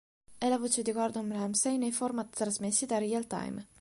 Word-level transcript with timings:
È 0.35 0.49
la 0.49 0.57
voce 0.57 0.81
di 0.81 0.91
Gordon 0.93 1.31
Ramsay 1.31 1.77
nei 1.77 1.91
format 1.91 2.35
trasmessi 2.35 2.87
da 2.87 2.97
Real 2.97 3.27
Time. 3.27 3.63